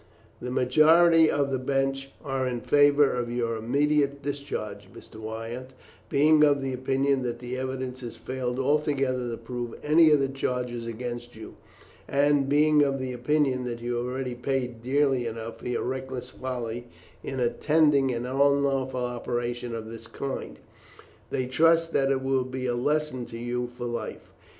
[0.41, 5.17] "The majority of the bench are in favour of your immediate discharge, Mr.
[5.17, 5.73] Wyatt,
[6.09, 10.87] being of opinion that the evidence has failed altogether to prove any of the charges
[10.87, 11.53] against you,
[12.07, 16.87] and, being of opinion that you have already paid dearly enough for your reckless folly
[17.23, 20.57] in attending an unlawful operation of this kind,
[21.29, 24.31] they trust that it will be a lesson to you for life.